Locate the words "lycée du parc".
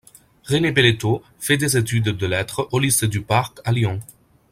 2.79-3.59